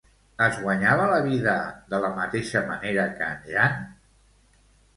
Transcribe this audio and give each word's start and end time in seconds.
Es 0.45 0.55
guanyava 0.61 1.03
la 1.11 1.19
vida 1.27 1.53
de 1.93 2.01
la 2.05 2.11
mateixa 2.21 2.65
manera 2.73 3.07
que 3.21 3.29
en 3.37 3.47
Jan? 3.53 3.79